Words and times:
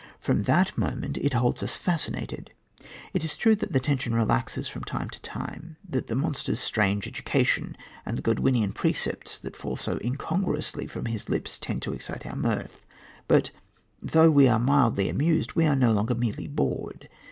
From 0.19 0.41
that 0.45 0.75
moment 0.75 1.17
it 1.21 1.33
holds 1.33 1.61
us 1.61 1.75
fascinated. 1.75 2.51
It 3.13 3.23
is 3.23 3.37
true 3.37 3.55
that 3.57 3.71
the 3.71 3.79
tension 3.79 4.15
relaxes 4.15 4.67
from 4.67 4.83
time 4.83 5.11
to 5.11 5.21
time, 5.21 5.77
that 5.87 6.07
the 6.07 6.15
monster's 6.15 6.59
strange 6.59 7.05
education 7.05 7.77
and 8.03 8.17
the 8.17 8.23
Godwinian 8.23 8.73
precepts 8.73 9.37
that 9.37 9.55
fall 9.55 9.75
so 9.75 9.99
incongruously 10.03 10.87
from 10.87 11.05
his 11.05 11.29
lips 11.29 11.59
tend 11.59 11.83
to 11.83 11.93
excite 11.93 12.25
our 12.25 12.35
mirth, 12.35 12.83
but, 13.27 13.51
though 14.01 14.31
we 14.31 14.47
are 14.47 14.57
mildly 14.57 15.07
amused, 15.07 15.53
we 15.53 15.67
are 15.67 15.75
no 15.75 15.91
longer 15.91 16.15
merely 16.15 16.47
bored. 16.47 17.07